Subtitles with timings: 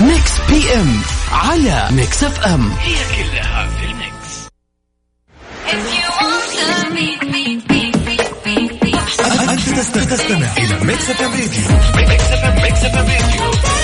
[0.00, 1.00] Mix PM
[1.32, 4.48] على Mix FM هي كلها في ال mix.
[9.50, 13.77] أنت تستمع إلى Mix FM Radio Mix FM Mix FM Radio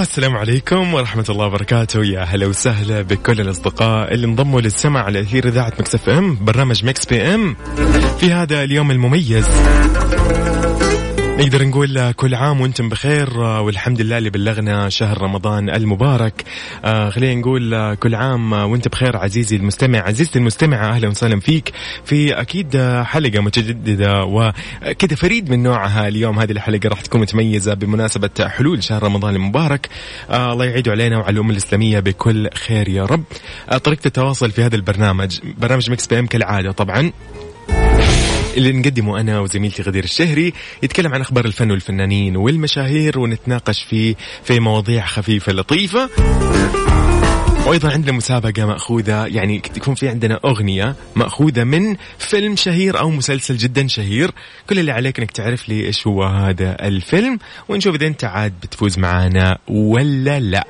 [0.00, 2.04] السلام عليكم ورحمة الله وبركاته.
[2.04, 7.06] يا هلا وسهلا بكل الأصدقاء اللي انضموا للسمع على أثير إذاعة Mix FM برنامج Mix
[7.06, 7.56] PM.
[8.20, 9.48] في هذا اليوم المميز.
[11.38, 16.44] نقدر نقول كل عام وأنتم بخير والحمد لله اللي بلغنا شهر رمضان المبارك.
[16.84, 19.98] آه خلينا نقول كل عام وانت بخير عزيزي المستمع.
[19.98, 21.72] عزيزتي المستمعة أهلا وسهلا فيك.
[22.04, 26.38] في أكيد حلقة متجددة وكذا فريد من نوعها اليوم.
[26.38, 29.88] هذه الحلقة راح تكون متميزة بمناسبة حلول شهر رمضان المبارك.
[30.30, 33.24] آه الله يعيد علينا وعلى الأمة الإسلامية بكل خير يا رب.
[33.68, 37.12] آه طريقة التواصل في هذا البرنامج برنامج Mix PM كالعادة طبعا.
[38.56, 44.60] اللي نقدمه أنا وزميلتي غدير الشهري يتكلم عن أخبار الفن والفنانين والمشاهير ونتناقش فيه في
[44.60, 46.10] مواضيع خفيفة لطيفة.
[47.66, 53.56] وأيضا عندنا مسابقة مأخوذة يعني يكون في عندنا أغنية مأخوذة من فيلم شهير أو مسلسل
[53.56, 54.30] جدا شهير.
[54.70, 57.38] كل اللي عليك إنك تعرف لي إيش هو هذا الفيلم
[57.68, 60.64] ونشوف إذا أنت عاد بتفوز معنا ولا لا.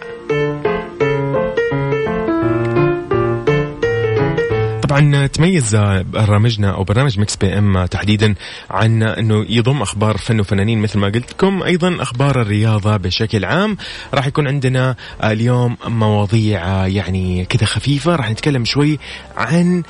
[4.88, 5.76] طبعا تميز
[6.12, 8.34] برامجنا أو برنامج Mix PM تحديدا
[8.70, 11.62] عن إنه يضم أخبار فن وفنانين مثل ما قلت لكم.
[11.62, 13.76] أيضا أخبار الرياضة بشكل عام.
[14.14, 18.16] راح يكون عندنا اليوم مواضيع يعني كذا خفيفة.
[18.16, 18.98] راح نتكلم شوي
[19.36, 19.82] عن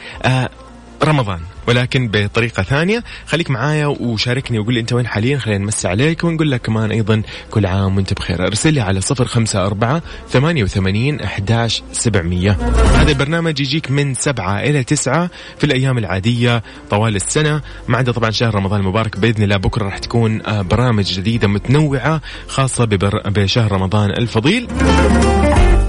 [1.04, 1.40] رمضان.
[1.68, 6.50] ولكن بطريقة ثانية خليك معايا وشاركني وقول لي أنت وين حاليا خلينا نمسي عليك ونقول
[6.50, 8.46] لك كمان أيضا كل عام وأنت بخير.
[8.46, 12.52] أرسل لي على صفر خمسة أربعة ثمانية وثمانين أحداش سبعمية.
[12.94, 17.60] هذا البرنامج يجيك من سبعة إلى تسعة في الأيام العادية طوال السنة.
[17.88, 22.20] ما عدا طبعا شهر رمضان المبارك بإذن الله بكرة راح تكون آه، برامج جديدة متنوعة
[22.48, 22.84] خاصة
[23.26, 24.68] بشهر رمضان الفضيل.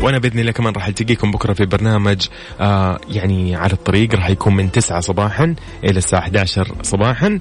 [0.01, 2.27] وأنا بإذن الله كمان راح ألتقيكم بكرة في برنامج
[2.61, 4.15] آه يعني على الطريق.
[4.15, 7.39] راح يكون من 9 صباحا إلى الساعة 11 صباحا.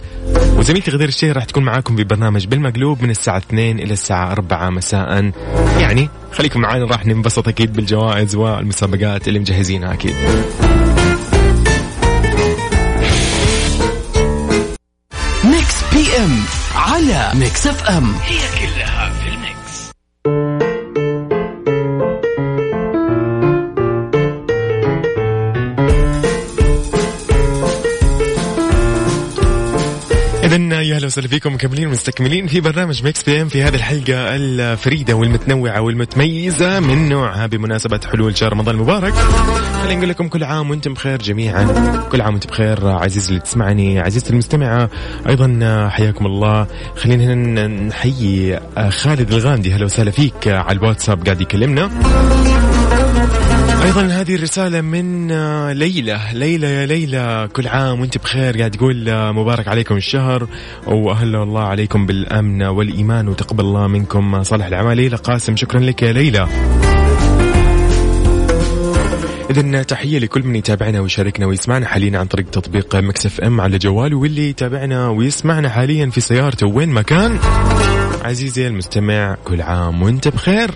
[0.57, 4.71] وزميلتي غدير الشهري راح تكون معاكم في برنامج بالمقلوب من الساعة 2 إلى الساعة 4
[4.71, 5.33] مساء.
[5.81, 10.15] يعني خليكم معانا راح ننبسط أكيد بالجوائز والمسابقات اللي مجهزينها أكيد.
[15.45, 16.39] Mix PM
[16.75, 18.15] على Mix FM.
[18.25, 19.29] هي كلها في
[31.09, 37.09] وسهلا فيكم مكملين مستكملين في برنامج Mix PM في هذه الحلقة الفريدة والمتنوعة والمتميزة من
[37.09, 39.15] نوعها بمناسبة حلول شهر رمضان المبارك.
[39.83, 41.65] خلينا نقول لكم كل عام وأنتم بخير جميعا،
[42.13, 42.89] كل عام وانت بخير.
[42.89, 44.91] عزيزي اللي تسمعني، عزيزتي المستمعة،
[45.29, 46.67] أيضا حياكم الله،
[46.97, 50.49] خلينا هنا نحيي خالد الغامدي هلا وسهلا فيك.
[50.49, 51.91] على الواتساب قاعد يكلمنا.
[53.89, 56.21] أيضا هذه الرسالة من آه، ليلى.
[56.33, 58.59] ليلى يا ليلى كل عام وأنت بخير.
[58.59, 60.49] قاعد تقول آه، مبارك عليكم الشهر
[60.87, 64.97] وأهلا الله عليكم بالأمن والإيمان وتقبل الله منكم صالح الأعمال.
[64.97, 66.49] ليلى قاسم شكرا لك يا ليلى.
[69.51, 74.17] إذا تحية لكل من يتابعنا ويشاركنا ويسمعنا حاليا عن طريق تطبيق مكسف إم على جواله
[74.17, 76.67] واللي يتابعنا ويسمعنا حاليا في سيارته.
[76.67, 77.39] وين ما كان
[78.25, 80.71] عزيزي المستمع كل عام وأنت بخير.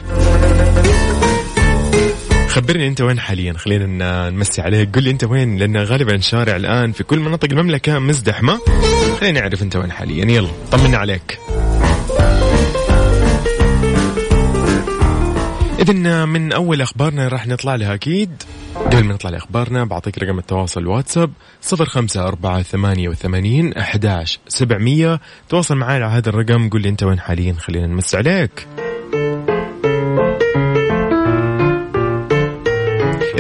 [2.53, 4.95] خبرني أنت وين حاليا؟ خلينا نمسي عليك.
[4.97, 8.59] قل لي أنت وين؟ لأن غالبا الشارع الآن في كل مناطق المملكة مزدحمة.
[9.21, 10.25] خلينا نعرف أنت وين حاليا.
[10.25, 11.39] يلا طمنا عليك.
[15.79, 18.43] إذن من أول أخبارنا راح نطلع لها أكيد.
[18.77, 25.21] قبل ما نطلع لأخبارنا بعطيك رقم التواصل واتساب صفر خمسة أربعة ثمانية وثمانين أحداش سبعمية.
[25.49, 26.69] تواصل معي على هذا الرقم.
[26.69, 28.67] قل لي أنت وين حاليا؟ خلينا نمس عليك.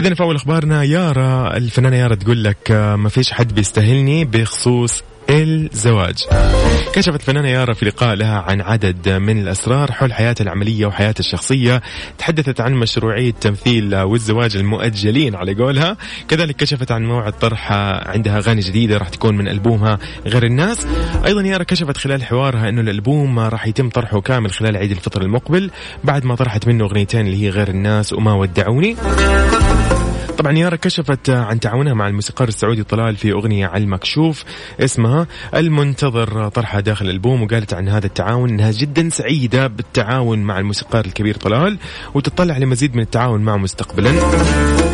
[0.06, 5.02] إذا في أول أخبارنا يارا الفنانة يارا تقول لك آه، ما فيش حد بيستاهلني بخصوص
[5.31, 6.25] الزواج.
[6.93, 11.82] كشفت فنانة يارا في لقاء لها عن عدد من الأسرار حول حياتها العملية وحياتها الشخصية.
[12.19, 15.96] تحدثت عن مشروعية تمثيل والزواج المؤجلين على قولها.
[16.28, 17.72] كذلك كشفت عن موعد طرح
[18.06, 20.87] عندها أغاني جديدة راح تكون من ألبومها غير الناس.
[21.26, 25.70] أيضا يارا كشفت خلال حوارها أنه الألبوم راح يتم طرحه كامل خلال عيد الفطر المقبل.
[26.05, 28.96] بعد ما طرحت منه أغنيتين اللي هي غير الناس وما ودعوني.
[30.43, 34.44] طبعا يارا كشفت عن تعاونها مع الموسيقار السعودي طلال في أغنية على المكشوف
[34.81, 41.05] اسمها المنتظر طرحها داخل الألبوم وقالت عن هذا التعاون أنها جدا سعيدة بالتعاون مع الموسيقار
[41.05, 41.79] الكبير طلال
[42.15, 44.11] وتطلع لمزيد من التعاون معه مستقبلا.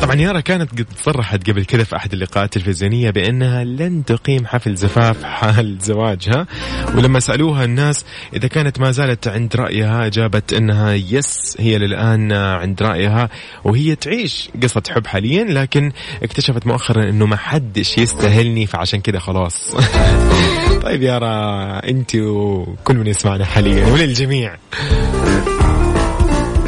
[0.03, 4.75] طبعا يارا كانت قد صرحت قبل كذا في أحد اللقاءات التلفزيونية بأنها لن تقيم حفل
[4.75, 6.47] زفاف حال زواجها.
[6.95, 8.05] ولما سألوها الناس
[8.35, 13.29] إذا كانت ما زالت عند رأيها أجابت أنها يس هي للآن عند رأيها
[13.65, 15.93] وهي تعيش قصة حب حاليا لكن
[16.23, 19.77] اكتشفت مؤخرا أنه ما حدش يستاهلني فعشان كذا خلاص.
[20.85, 24.57] طيب يارا أنت وكل من يسمعنا حاليا وللجميع.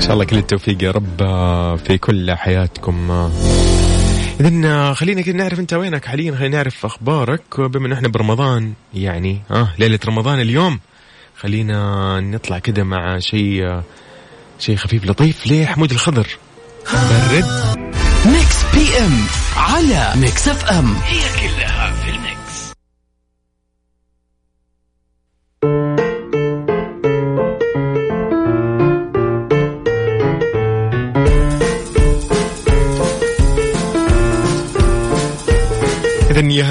[0.00, 1.18] إن شاء الله كل التوفيق يا رب
[1.76, 3.10] في كل حياتكم.
[4.40, 6.04] اذا خلينا كده نعرف أنت وينك.
[6.04, 10.80] حاليا خلينا نعرف أخبارك بما إن إحنا برمضان يعني آه ليلة رمضان اليوم.
[11.36, 13.80] خلينا نطلع كده مع شيء
[14.58, 16.26] شيء خفيف لطيف ليه حمود الخضر.
[16.92, 17.78] برد
[18.26, 19.24] Mix PM
[19.56, 20.94] على Mix FM.
[21.04, 21.94] هي كلها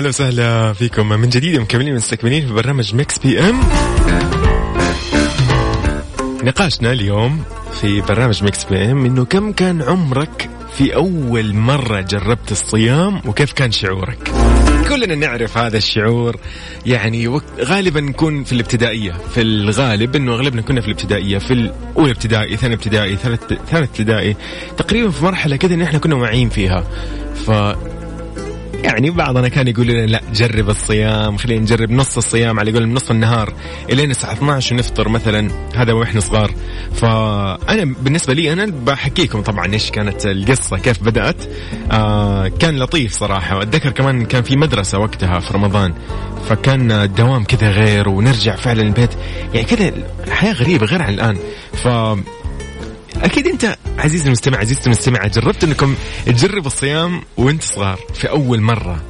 [0.09, 1.09] اذا يا هلا وسهلا فيكم.
[1.09, 3.59] من جديد مكملين مستكملين في برنامج Mix PM.
[6.43, 7.43] نقاشنا اليوم
[7.81, 13.71] في برنامج Mix PM إنه كم كان عمرك في أول مرة جربت الصيام وكيف كان
[13.71, 14.31] شعورك؟
[14.89, 16.35] كلنا نعرف هذا الشعور.
[16.85, 19.11] يعني غالبا نكون في الابتدائية.
[19.33, 21.37] في الغالب إنه أغلبنا كنا في الابتدائية.
[21.37, 24.35] في الأولى ابتدائي ثاني ابتدائي ثالث ثالث ابتدائي.
[24.77, 26.83] تقريبا في مرحلة كذا إن إحنا كنا واعيين فيها.
[27.45, 27.51] ف
[28.83, 33.11] يعني بعضنا كان يقول لنا لا جرب الصيام خلينا نجرب نص الصيام على قول نص
[33.11, 33.53] النهار
[33.89, 36.51] إلين الساعة 12 ونفطر مثلا هذا وإحنا صغار.
[36.93, 41.35] فأنا بالنسبة لي أنا بحكيكم طبعا إيش كانت القصة كيف بدأت.
[41.91, 45.93] آه كان لطيف صراحة وأتذكر كمان كان في مدرسة وقتها في رمضان
[46.49, 49.11] فكان الدوام كذا غير ونرجع فعلا البيت.
[49.53, 49.91] يعني كذا
[50.27, 51.37] الحياة غريبة غير عن الآن.
[51.73, 51.87] ف
[53.23, 55.95] أكيد أنت عزيزي المستمع عزيزتي المستمعة جربت إنكم
[56.25, 59.01] تجربوا الصيام وأنت صغار في أول مرة.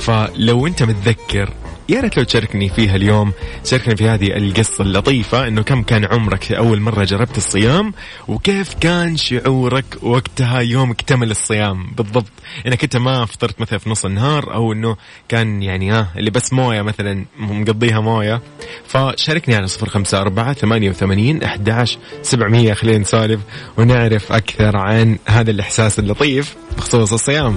[0.00, 1.54] فلو انت متذكر
[1.88, 3.32] يا ريت لو تشاركني فيها اليوم
[3.64, 7.94] شاركني في هذه القصة اللطيفة إنه كم كان عمرك أول مرة جربت الصيام
[8.28, 12.32] وكيف كان شعورك وقتها يوم اكتمل الصيام؟ بالضبط.
[12.66, 14.96] إنك أنت ما فطرت مثلا في نص النهار أو إنه
[15.28, 18.42] كان يعني ها اللي بس موية مثلا مقضيها موية.
[18.86, 23.40] فشاركني على صفر خمسة أربعة ثمانية وثمانين أحداش سبعمية خلينا نسولف
[23.76, 27.56] ونعرف أكثر عن هذا الإحساس اللطيف بخصوص الصيام.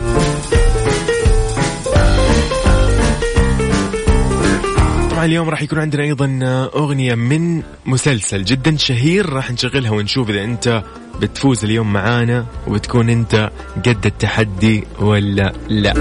[5.26, 6.40] اليوم راح يكون عندنا أيضا
[6.76, 10.84] أغنية من مسلسل جدا شهير راح نشغلها ونشوف إذا أنت
[11.22, 13.50] بتفوز اليوم معانا وبتكون أنت
[13.86, 15.94] قد التحدي ولا لا.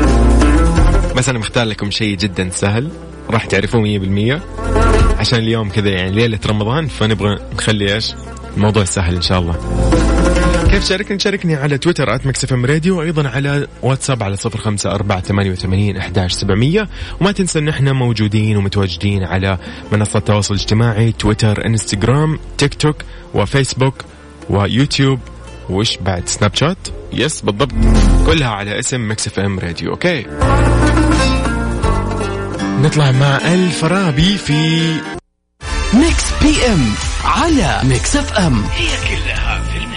[1.17, 2.91] بس أنا مختار لكم شيء جدا سهل
[3.31, 4.41] راح تعرفوه 100%
[5.19, 8.15] عشان اليوم كذا يعني ليلة رمضان فنبغى نخلي إيش؟
[8.57, 10.20] الموضوع سهل إن شاء الله.
[10.71, 14.91] كيف شاركني شاركني على تويتر at Mix FM Radio وأيضا على واتساب على صفر خمسة
[14.91, 16.89] أربعة ثمانية وثمانين أحداش سبعمية.
[17.21, 19.59] وما تنسى إن إحنا موجودين ومتواجدين على
[19.93, 22.97] منصة التواصل الاجتماعي تويتر إنستغرام تيك توك
[23.35, 23.95] وفيسبوك
[24.51, 25.19] ويوتيوب.
[25.71, 27.73] وش بعد؟ سناب شات؟ yes بالضبط.
[28.27, 30.27] كلها على اسم Mix FM Radio okay.
[32.83, 34.93] نطلع مع الفرابي في
[35.95, 36.87] Mix PM
[37.25, 39.90] على Mix FM هي كلها في ال mix.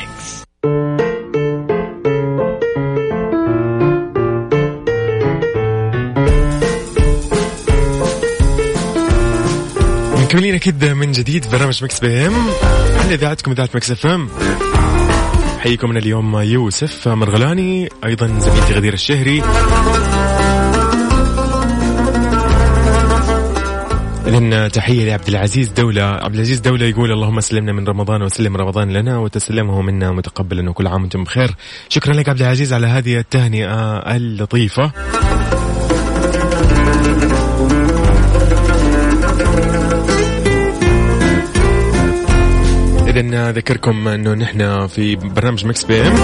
[10.34, 12.34] مكملين كده من جديد برنامج Mix PM.
[13.00, 14.30] على إذاعتكم إذاعة Mix FM.
[15.60, 19.44] حييكم من اليوم يوسف مرغلاني أيضا زميلتي غدير الشهري.
[24.28, 26.04] إذن تحية لعبد العزيز دولة.
[26.04, 30.88] عبد العزيز دولة يقول اللهم سلمنا من رمضان وسلم رمضان لنا وتسلمه منا متقبلا وكل
[30.88, 31.56] عام وأنتم بخير.
[31.90, 34.92] شكرا لك عبد العزيز على هذه التهنئة اللطيفة.
[43.16, 46.16] إذا ذكركم أنه نحن في برنامج Mix PM.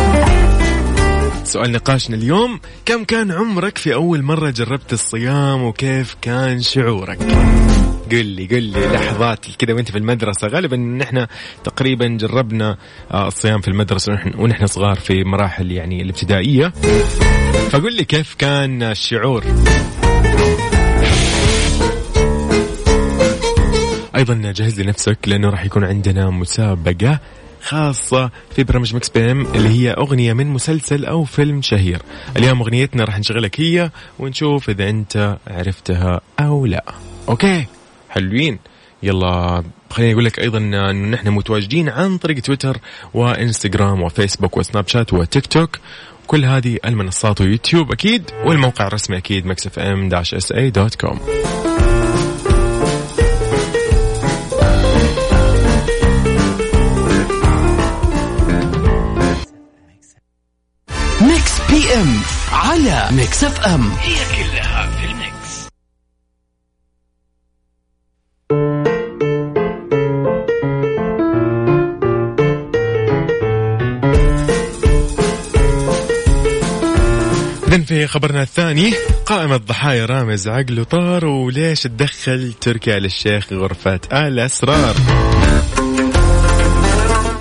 [1.43, 7.17] سؤال نقاشنا اليوم كم كان عمرك في أول مرة جربت الصيام وكيف كان شعورك؟
[8.11, 10.47] قل لي قل لي لحظات كذا وأنت في المدرسة.
[10.47, 11.27] غالبا نحن
[11.63, 12.77] تقريبا جربنا
[13.11, 16.73] آه، الصيام في المدرسة ونحن- صغار في مراحل يعني الابتدائية.
[17.69, 19.43] فقل لي كيف كان الشعور؟
[24.19, 27.19] أيضا جهز لنفسك لأنه راح يكون عندنا مسابقة
[27.61, 32.01] خاصة في برنامج Mix PM اللي هي أغنية من مسلسل أو فيلم شهير.
[32.37, 36.85] اليوم أغنيتنا راح نشغلك هي ونشوف إذا أنت عرفتها أو لا.
[37.29, 37.65] okay؟
[38.09, 38.59] حلوين.
[39.03, 42.77] يلا خليني أقول لك أيضا أنه نحن متواجدين عن طريق تويتر
[43.13, 45.79] وإنستغرام وفيسبوك وسناب شات وتيك توك.
[46.27, 51.19] كل هذه المنصات ويوتيوب أكيد والموقع الرسمي أكيد Mix FM dash SA dot com.
[63.09, 65.67] على Mix FM هي كلها في ال mix.
[77.67, 78.93] إذن في خبرنا الثاني
[79.25, 84.95] قائمة ضحايا رامز عقله طار وليش تدخل تركي آل الشيخ غرفة الأسرار؟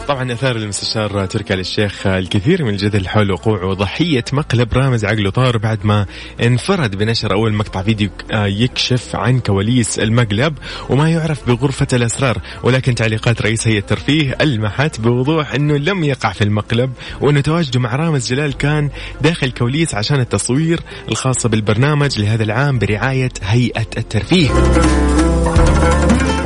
[0.08, 5.30] طبعا أثار المستشار تركي آل الشيخ الكثير من الجدل حول وقوع ضحيه مقلب رامز عقله.
[5.30, 6.06] طار بعد ما
[6.42, 13.42] انفرد بنشر أول مقطع فيديو يكشف عن كواليس المقلب وما يعرف بغرفة الأسرار ولكن تعليقات
[13.42, 18.56] رئيس هيئة الترفيه ألمحت بوضوح أنه لم يقع في المقلب وأنه تواجده مع رامز جلال
[18.56, 24.50] كان داخل كواليس عشان التصوير الخاصة بالبرنامج لهذا العام برعاية هيئة الترفيه.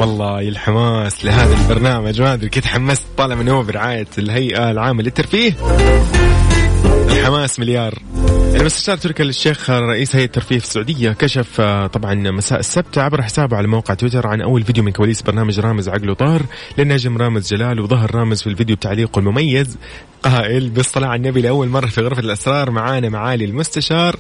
[0.03, 2.21] والله الحماس لهذا البرنامج.
[2.21, 5.53] ما أدري كنت حمست طالع من هو برعاية الهيئة العامة للترفيه.
[6.93, 7.99] الحماس مليار.
[8.55, 13.23] المستشار تركي آل الشيخ رئيس هيئة الترفيه في السعودية كشف آه، طبعا مساء السبت عبر
[13.23, 16.43] حسابه على موقع تويتر عن أول فيديو من كواليس برنامج رامز عقله طار
[16.79, 19.79] للنجم رامز جلال وظهر رامز في الفيديو بتعليقه المميز.
[20.23, 24.17] قائل بالصلاة على النبي لأول مرة في غرفة الأسرار معانا معالي المستشار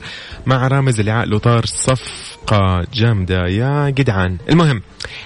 [0.46, 3.46] مع رامز اللي عقله طار صفقة جامدة.
[3.46, 4.82] يا جدعان المهم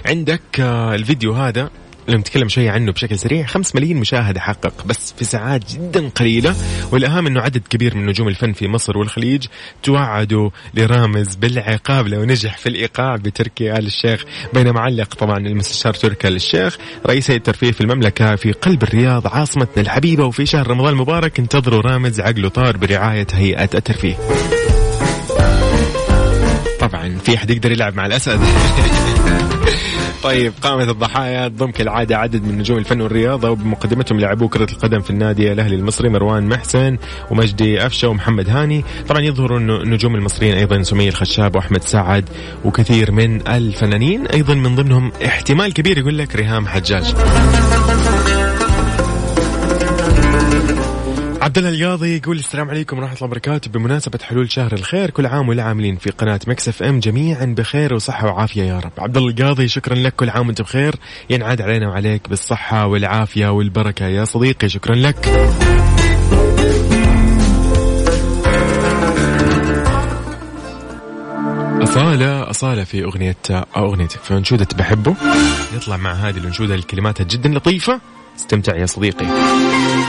[0.07, 1.71] عندك آه، الفيديو هذا
[2.09, 3.47] لو نتكلم شوي عنه بشكل سريع.
[3.47, 6.57] 5 ملايين مشاهدة حقق بس في ساعات جدا قليلة.
[6.93, 9.47] والأهم أنه عدد كبير من نجوم الفن في مصر والخليج
[9.83, 14.25] توعدوا لرامز بالعقاب لو نجح في الإيقاع بتركي آل الشيخ.
[14.55, 19.27] بينما علق طبعا المستشار تركي آل الشيخ رئيس هيئة الترفيه في المملكة في قلب الرياض
[19.27, 20.25] عاصمتنا الحبيبة.
[20.25, 24.17] وفي شهر رمضان المبارك انتظروا رامز عقله طار برعاية هيئة الترفيه.
[26.81, 28.41] طبعا في أحد يقدر يلعب مع الأسد.
[30.27, 35.11] طيب قائمة الضحايا تضم كالعادة عدد من نجوم الفن والرياضة وبمقدمتهم لاعبو كرة القدم في
[35.11, 36.97] النادي الأهلي المصري مروان محسن
[37.31, 38.85] ومجدي أفشة ومحمد هاني.
[39.09, 42.29] طبعا يظهر النجوم المصريين أيضا سمية الخشاب وأحمد سعد
[42.65, 47.15] وكثير من الفنانين أيضا من ضمنهم احتمال كبير يقول لك ريهام حجاج.
[51.47, 53.71] عبد الله القاضي يقول السلام عليكم ورحمة الله وبركاته.
[53.71, 58.63] بمناسبة حلول شهر الخير كل عام والعاملين في قناة Mix FM جميعا بخير وصحة وعافية
[58.63, 58.93] يا رب.
[58.99, 60.95] عبد الله القاضي شكرا لك كل عام وانت بخير.
[61.31, 64.69] ينعاد علينا وعليك بالصحة والعافية والبركة يا صديقي.
[64.69, 65.27] شكرا لك.
[71.83, 75.15] أصالة أصالة في أغنية أو أغنيتك في أنشودة بحبه.
[75.77, 78.01] يطلع مع هذه الأنشودة الكلمات جدا لطيفة.
[78.37, 79.27] استمتع يا صديقي.